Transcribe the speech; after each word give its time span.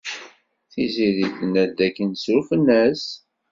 Tiziri 0.71 1.27
tenna-d 1.37 1.69
dakken 1.77 2.09
ssurfen-as. 2.15 3.03